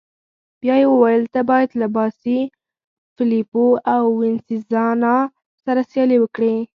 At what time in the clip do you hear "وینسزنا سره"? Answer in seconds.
4.19-5.81